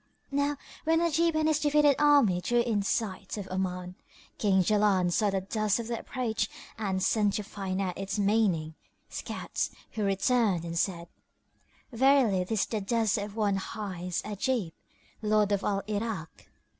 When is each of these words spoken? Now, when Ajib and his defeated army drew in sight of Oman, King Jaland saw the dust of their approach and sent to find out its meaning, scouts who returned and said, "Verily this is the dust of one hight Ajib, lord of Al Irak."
Now, 0.31 0.57
when 0.83 0.99
Ajib 0.99 1.35
and 1.35 1.47
his 1.47 1.59
defeated 1.59 1.95
army 1.99 2.41
drew 2.41 2.61
in 2.61 2.81
sight 2.81 3.37
of 3.37 3.47
Oman, 3.51 3.93
King 4.39 4.63
Jaland 4.63 5.11
saw 5.11 5.29
the 5.29 5.41
dust 5.41 5.79
of 5.79 5.89
their 5.89 5.99
approach 5.99 6.49
and 6.75 7.03
sent 7.03 7.33
to 7.33 7.43
find 7.43 7.79
out 7.79 7.99
its 7.99 8.17
meaning, 8.17 8.73
scouts 9.09 9.69
who 9.91 10.03
returned 10.03 10.65
and 10.65 10.75
said, 10.75 11.07
"Verily 11.91 12.43
this 12.43 12.61
is 12.61 12.65
the 12.65 12.81
dust 12.81 13.19
of 13.19 13.35
one 13.35 13.57
hight 13.57 14.23
Ajib, 14.25 14.71
lord 15.21 15.51
of 15.51 15.63
Al 15.63 15.83
Irak." 15.87 16.49